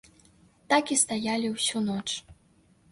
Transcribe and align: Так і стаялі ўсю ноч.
Так 0.73 0.85
і 0.95 0.97
стаялі 1.03 1.47
ўсю 1.59 1.87
ноч. 1.91 2.07